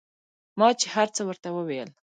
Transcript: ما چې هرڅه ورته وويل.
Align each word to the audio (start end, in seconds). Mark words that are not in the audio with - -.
ما 0.59 0.67
چې 0.79 0.85
هرڅه 0.95 1.21
ورته 1.25 1.47
وويل. 1.55 1.89